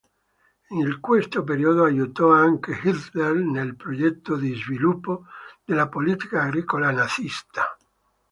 [0.71, 5.25] In questo periodo aiutò anche Hitler nel progetto di sviluppo
[5.63, 7.77] della politica agricola nazista.